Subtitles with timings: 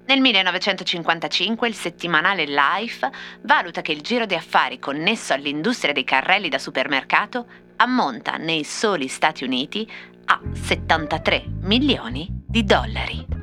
[0.06, 3.10] Nel 1955 il settimanale Life
[3.42, 9.08] valuta che il giro di affari connesso all'industria dei carrelli da supermercato ammonta nei soli
[9.08, 9.90] Stati Uniti
[10.26, 13.35] a 73 milioni di dollari.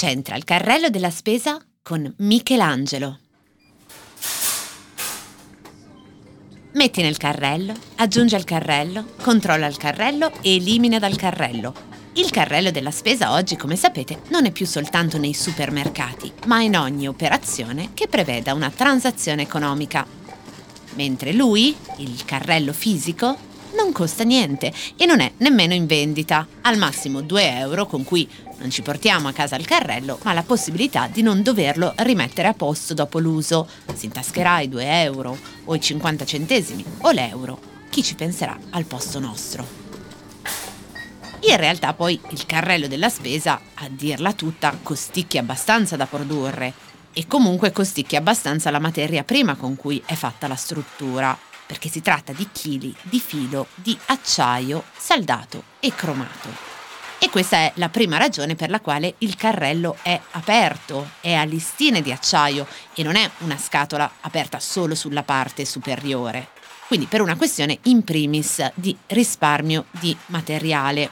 [0.00, 3.18] C'entra il carrello della spesa con Michelangelo?
[6.72, 11.74] Metti nel carrello, aggiungi al carrello, controlla il carrello e elimina dal carrello.
[12.14, 16.78] Il carrello della spesa oggi, come sapete, non è più soltanto nei supermercati, ma in
[16.78, 20.06] ogni operazione che preveda una transazione economica.
[20.94, 23.36] Mentre lui, il carrello fisico,
[23.76, 28.28] non costa niente e non è nemmeno in vendita, al massimo 2 euro con cui
[28.60, 32.54] non ci portiamo a casa il carrello, ma la possibilità di non doverlo rimettere a
[32.54, 33.68] posto dopo l'uso.
[33.94, 37.58] Si intascherà i 2 euro o i 50 centesimi o l'euro.
[37.88, 39.66] Chi ci penserà al posto nostro?
[41.42, 46.74] In realtà poi il carrello della spesa, a dirla tutta, costicchia abbastanza da produrre
[47.14, 51.36] e comunque costicchia abbastanza la materia prima con cui è fatta la struttura,
[51.66, 56.79] perché si tratta di chili di filo di acciaio saldato e cromato.
[57.22, 61.44] E questa è la prima ragione per la quale il carrello è aperto, è a
[61.44, 66.48] listine di acciaio e non è una scatola aperta solo sulla parte superiore.
[66.86, 71.10] Quindi per una questione in primis di risparmio di materiale.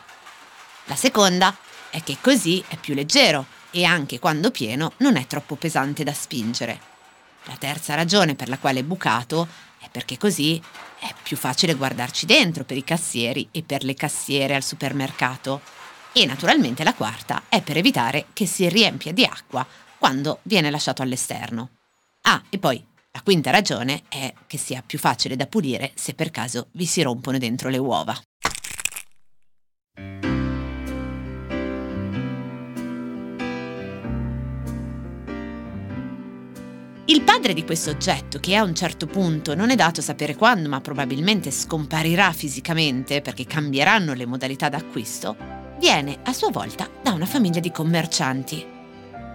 [0.86, 1.54] La seconda
[1.90, 6.14] è che così è più leggero e anche quando pieno non è troppo pesante da
[6.14, 6.80] spingere.
[7.44, 9.46] La terza ragione per la quale è bucato
[9.78, 10.60] è perché così
[11.00, 15.60] è più facile guardarci dentro per i cassieri e per le cassiere al supermercato
[16.12, 19.66] e naturalmente la quarta è per evitare che si riempia di acqua
[19.98, 21.70] quando viene lasciato all'esterno.
[22.22, 26.30] Ah, e poi la quinta ragione è che sia più facile da pulire se per
[26.30, 28.16] caso vi si rompono dentro le uova.
[37.10, 40.68] Il padre di questo oggetto, che a un certo punto non è dato sapere quando,
[40.68, 47.26] ma probabilmente scomparirà fisicamente perché cambieranno le modalità d'acquisto, viene a sua volta da una
[47.26, 48.66] famiglia di commercianti.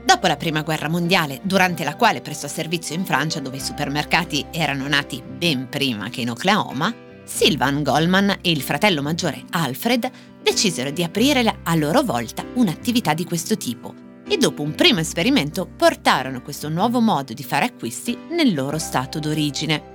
[0.06, 4.46] Dopo la Prima Guerra Mondiale, durante la quale prestò servizio in Francia dove i supermercati
[4.52, 6.94] erano nati ben prima che in Oklahoma,
[7.24, 10.10] Sylvan Goldman e il fratello maggiore Alfred
[10.42, 15.66] decisero di aprire a loro volta un'attività di questo tipo e dopo un primo esperimento
[15.66, 19.93] portarono questo nuovo modo di fare acquisti nel loro stato d'origine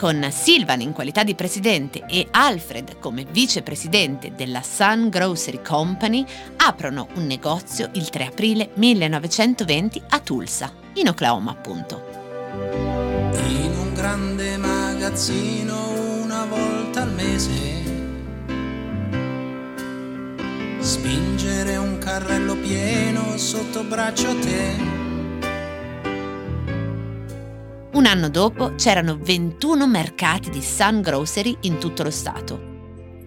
[0.00, 6.24] con Silvan in qualità di presidente e Alfred come vicepresidente della Sun Grocery Company,
[6.56, 12.02] aprono un negozio il 3 aprile 1920 a Tulsa, in Oklahoma appunto.
[13.46, 17.50] In un grande magazzino una volta al mese
[20.78, 24.99] spingere un carrello pieno sotto braccio a te
[28.00, 32.58] Un anno dopo c'erano 21 mercati di Sun Grocery in tutto lo Stato.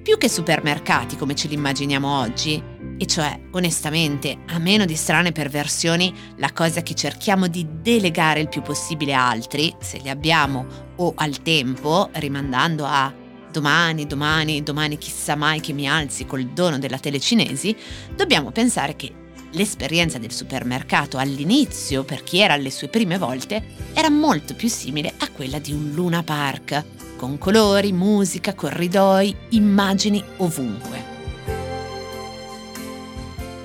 [0.01, 2.59] Più che supermercati come ce li immaginiamo oggi,
[2.97, 8.50] e cioè, onestamente, a meno di strane perversioni, la cosa che cerchiamo di delegare il
[8.50, 13.13] più possibile a altri, se li abbiamo, o al tempo, rimandando a
[13.51, 17.75] domani, domani, domani chissà mai che mi alzi col dono della telecinesi,
[18.16, 19.22] dobbiamo pensare che
[19.56, 25.14] L'esperienza del supermercato all'inizio, per chi era alle sue prime volte, era molto più simile
[25.19, 26.84] a quella di un Luna Park,
[27.18, 31.12] con colori, musica, corridoi, immagini ovunque.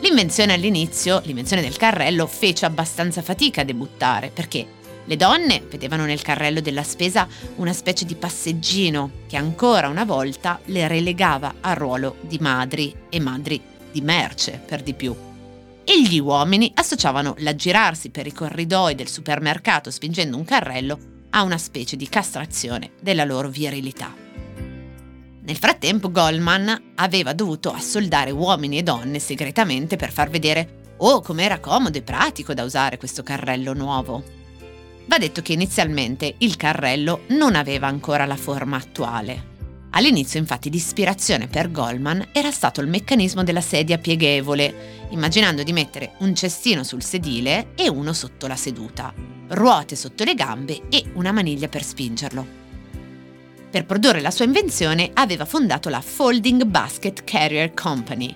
[0.01, 4.67] L'invenzione all'inizio, l'invenzione del carrello, fece abbastanza fatica a debuttare perché
[5.05, 7.27] le donne vedevano nel carrello della spesa
[7.57, 13.19] una specie di passeggino che ancora una volta le relegava al ruolo di madri e
[13.21, 13.61] madri
[13.91, 15.17] di merce per di più
[15.88, 20.99] e gli uomini associavano l'aggirarsi per i corridoi del supermercato spingendo un carrello
[21.31, 24.14] a una specie di castrazione della loro virilità.
[25.40, 31.58] Nel frattempo Goldman aveva dovuto assoldare uomini e donne segretamente per far vedere oh com'era
[31.58, 34.23] comodo e pratico da usare questo carrello nuovo.
[35.06, 39.48] Va detto che inizialmente il carrello non aveva ancora la forma attuale.
[39.90, 46.12] All'inizio infatti l'ispirazione per Goldman era stato il meccanismo della sedia pieghevole, immaginando di mettere
[46.19, 49.12] un cestino sul sedile e uno sotto la seduta,
[49.49, 52.46] ruote sotto le gambe e una maniglia per spingerlo.
[53.70, 58.35] Per produrre la sua invenzione aveva fondato la Folding Basket Carrier Company.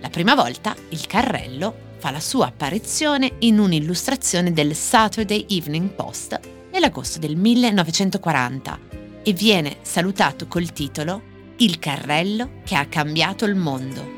[0.00, 6.40] La prima volta il carrello fa la sua apparizione in un'illustrazione del Saturday Evening Post
[6.70, 11.22] nell'agosto del 1940 e viene salutato col titolo
[11.56, 14.16] Il carrello che ha cambiato il mondo.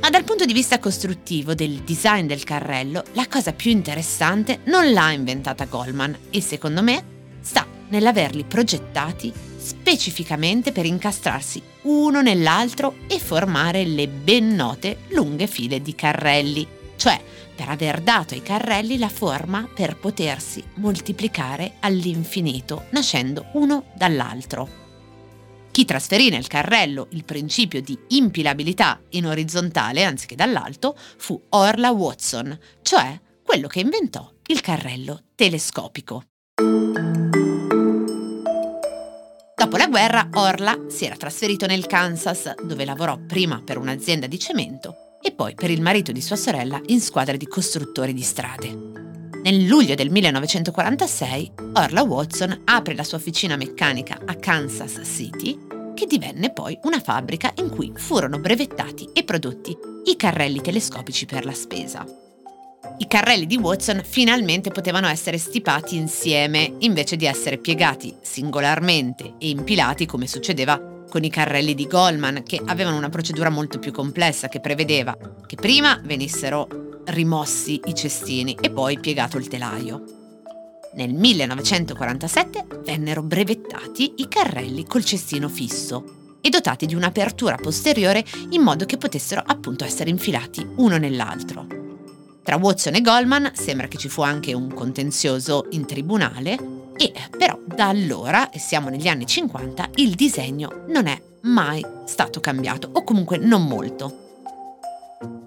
[0.00, 4.92] Ma dal punto di vista costruttivo del design del carrello, la cosa più interessante non
[4.92, 7.02] l'ha inventata Goldman e secondo me
[7.40, 15.82] sta nell'averli progettati specificamente per incastrarsi uno nell'altro e formare le ben note lunghe file
[15.82, 16.66] di carrelli,
[16.96, 17.20] cioè
[17.56, 24.84] per aver dato ai carrelli la forma per potersi moltiplicare all'infinito, nascendo uno dall'altro.
[25.70, 32.58] Chi trasferì nel carrello il principio di impilabilità in orizzontale anziché dall'alto fu Orla Watson,
[32.82, 36.24] cioè quello che inventò il carrello telescopico.
[39.54, 44.38] Dopo la guerra, Orla si era trasferito nel Kansas, dove lavorò prima per un'azienda di
[44.38, 48.68] cemento e poi per il marito di sua sorella in squadre di costruttori di strade.
[49.42, 55.58] Nel luglio del 1946, Orla Watson apre la sua officina meccanica a Kansas City,
[55.94, 61.44] che divenne poi una fabbrica in cui furono brevettati e prodotti i carrelli telescopici per
[61.44, 62.06] la spesa.
[62.98, 69.48] I carrelli di Watson finalmente potevano essere stipati insieme invece di essere piegati singolarmente e
[69.48, 74.48] impilati come succedeva con i carrelli di Goldman che avevano una procedura molto più complessa
[74.48, 75.16] che prevedeva
[75.46, 76.68] che prima venissero
[77.06, 80.04] rimossi i cestini e poi piegato il telaio.
[80.94, 88.62] Nel 1947 vennero brevettati i carrelli col cestino fisso e dotati di un'apertura posteriore in
[88.62, 91.66] modo che potessero appunto essere infilati uno nell'altro.
[92.42, 97.58] Tra Watson e Goldman sembra che ci fu anche un contenzioso in tribunale e però
[97.64, 103.04] da allora, e siamo negli anni 50, il disegno non è mai stato cambiato, o
[103.04, 104.24] comunque non molto.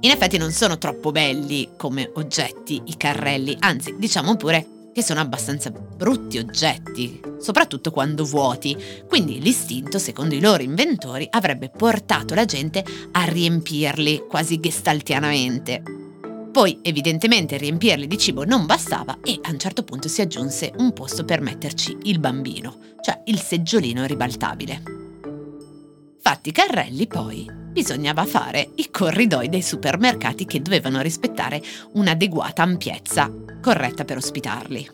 [0.01, 5.19] In effetti non sono troppo belli come oggetti i carrelli, anzi diciamo pure che sono
[5.19, 12.46] abbastanza brutti oggetti, soprattutto quando vuoti, quindi l'istinto, secondo i loro inventori, avrebbe portato la
[12.46, 15.99] gente a riempirli quasi gestaltianamente.
[16.59, 20.91] Poi evidentemente riempirli di cibo non bastava e a un certo punto si aggiunse un
[20.91, 24.83] posto per metterci il bambino, cioè il seggiolino ribaltabile.
[26.19, 31.63] Fatti i carrelli poi, bisognava fare i corridoi dei supermercati che dovevano rispettare
[31.94, 34.89] un'adeguata ampiezza, corretta per ospitarli.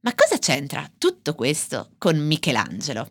[0.00, 3.08] Ma cosa c'entra tutto questo con Michelangelo?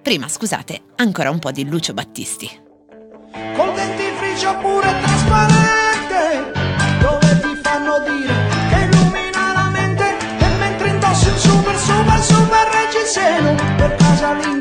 [0.00, 2.48] Prima, scusate, ancora un po' di Lucio Battisti.
[3.56, 5.65] Col dentifricio pure trasparente
[14.06, 14.55] per casalinga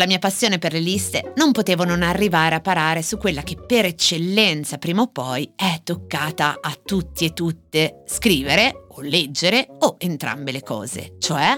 [0.00, 3.42] Sapendo la mia passione per le liste, non potevo non arrivare a parare su quella
[3.42, 9.66] che per eccellenza prima o poi è toccata a tutti e tutte scrivere o leggere
[9.80, 11.54] o entrambe le cose, cioè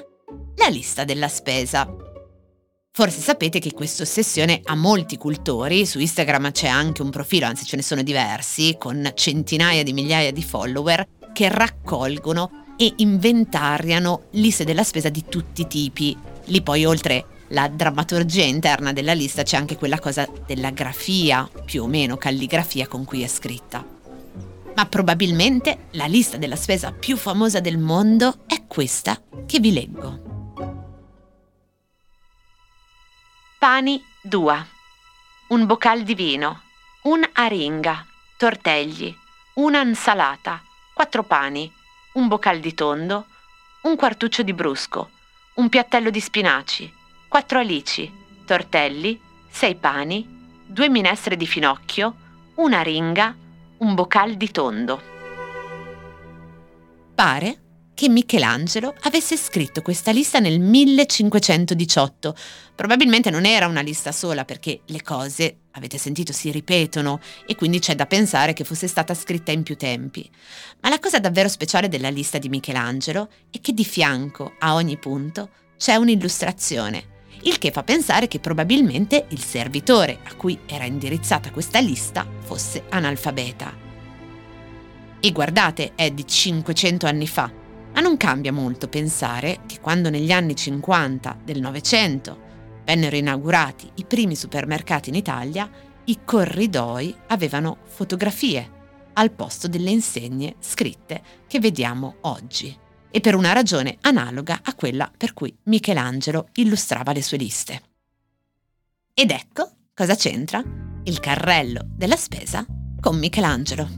[0.57, 1.89] la lista della spesa.
[2.91, 7.65] Forse sapete che questa ossessione ha molti cultori, su Instagram c'è anche un profilo, anzi
[7.65, 14.65] ce ne sono diversi, con centinaia di migliaia di follower che raccolgono e inventariano liste
[14.65, 16.17] della spesa di tutti i tipi.
[16.47, 21.83] Lì poi oltre la drammaturgia interna della lista c'è anche quella cosa della grafia, più
[21.83, 23.85] o meno calligrafia con cui è scritta.
[24.75, 30.31] Ma probabilmente la lista della spesa più famosa del mondo è questa che vi leggo.
[33.59, 34.67] Pani 2,
[35.49, 36.63] un bocal di vino,
[37.03, 38.07] un aringa,
[38.39, 39.15] tortegli,
[39.55, 40.63] una insalata,
[40.95, 41.71] quattro pani,
[42.15, 43.27] un bocal di tondo,
[43.83, 45.11] un quartuccio di brusco,
[45.55, 47.01] un piattello di spinaci,
[47.33, 48.13] quattro alici,
[48.45, 49.19] tortelli,
[49.51, 52.15] sei pani, due minestre di finocchio,
[52.57, 53.35] una ringa,
[53.79, 55.01] un bocal di tondo.
[57.15, 57.61] Pare
[57.95, 62.37] che Michelangelo avesse scritto questa lista nel 1518.
[62.75, 67.79] Probabilmente non era una lista sola perché le cose, avete sentito, si ripetono e quindi
[67.79, 70.31] c'è da pensare che fosse stata scritta in più tempi.
[70.83, 74.99] Ma la cosa davvero speciale della lista di Michelangelo è che di fianco a ogni
[74.99, 75.49] punto
[75.79, 77.12] c'è un'illustrazione,
[77.43, 82.85] il che fa pensare che probabilmente il servitore a cui era indirizzata questa lista fosse
[82.89, 83.73] analfabeta.
[85.21, 87.51] E guardate, è di 500 anni fa,
[87.93, 92.51] ma non cambia molto pensare che quando negli anni 50 del Novecento
[92.85, 95.71] vennero inaugurati i primi supermercati in Italia,
[96.05, 98.81] i corridoi avevano fotografie
[99.15, 102.77] al posto delle insegne scritte che vediamo oggi
[103.13, 107.83] e per una ragione analoga a quella per cui Michelangelo illustrava le sue liste.
[109.15, 110.63] Ed ecco cosa c'entra
[111.05, 112.67] il carrello della spesa
[112.99, 113.89] con Michelangelo.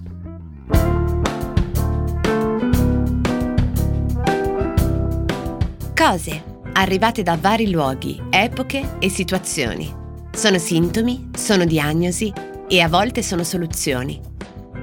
[5.94, 10.02] Cose arrivate da vari luoghi, epoche e situazioni.
[10.32, 12.32] Sono sintomi, sono diagnosi
[12.68, 14.20] e a volte sono soluzioni.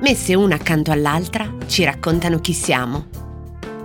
[0.02, 3.21] Messe una accanto all'altra ci raccontano chi siamo.